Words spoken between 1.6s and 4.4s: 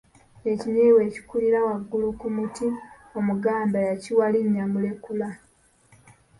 waggulu ku muti, Omuganda yakiwa